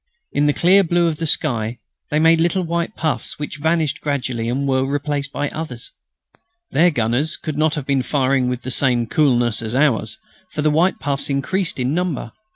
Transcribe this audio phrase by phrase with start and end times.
[0.31, 1.77] In the clear blue of the sky
[2.09, 5.91] they made little white puffs which vanished gradually and were replaced by others.
[6.71, 10.17] Their gunners could not have been firing with the same coolness as ours,
[10.53, 12.31] for the white puffs increased in number.